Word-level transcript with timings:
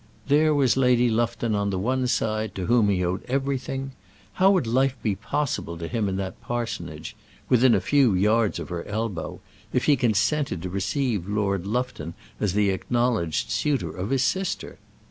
There 0.29 0.55
was 0.55 0.75
Lady 0.77 1.11
Lufton 1.11 1.53
on 1.53 1.69
the 1.69 1.77
one 1.77 2.07
side, 2.07 2.55
to 2.55 2.65
whom 2.65 2.89
he 2.89 3.05
owed 3.05 3.23
everything. 3.25 3.91
How 4.33 4.49
would 4.49 4.65
life 4.65 4.97
be 5.03 5.13
possible 5.13 5.77
to 5.77 5.87
him 5.87 6.09
in 6.09 6.15
that 6.17 6.41
parsonage 6.41 7.15
within 7.49 7.75
a 7.75 7.81
few 7.81 8.15
yards 8.15 8.57
of 8.57 8.69
her 8.69 8.83
elbow 8.85 9.41
if 9.71 9.85
he 9.85 9.95
consented 9.95 10.63
to 10.63 10.71
receive 10.71 11.29
Lord 11.29 11.67
Lufton 11.67 12.15
as 12.39 12.53
the 12.53 12.71
acknowledged 12.71 13.51
suitor 13.51 13.91
of 13.95 14.09
his 14.09 14.23
sister? 14.23 14.79